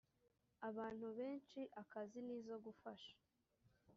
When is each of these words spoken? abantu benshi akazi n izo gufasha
abantu 0.69 1.07
benshi 1.19 1.59
akazi 1.81 2.19
n 2.27 2.29
izo 2.37 2.55
gufasha 2.65 3.13